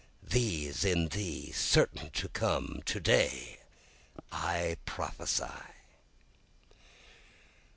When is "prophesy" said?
4.83-5.45